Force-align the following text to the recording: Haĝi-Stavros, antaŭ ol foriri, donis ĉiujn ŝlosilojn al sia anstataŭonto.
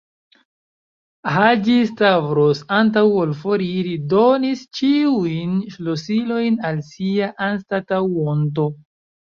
Haĝi-Stavros, 1.33 2.63
antaŭ 2.79 3.05
ol 3.25 3.35
foriri, 3.43 3.93
donis 4.17 4.67
ĉiujn 4.81 5.55
ŝlosilojn 5.77 6.61
al 6.73 6.85
sia 6.91 7.33
anstataŭonto. 7.53 8.71